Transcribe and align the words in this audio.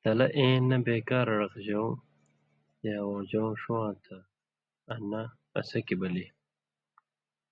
تلہ 0.00 0.26
اېں 0.36 0.56
نہ 0.68 0.76
بے 0.84 0.96
کار 1.08 1.28
ڑقژؤں 1.40 1.92
یا 2.86 2.96
وؤژؤں 3.06 3.50
ݜُون٘واں 3.60 3.92
تھہ 4.04 4.16
آں 4.92 5.00
نہ 5.10 5.22
اڅھکیۡ 5.58 5.98
بلی۔ 6.00 6.26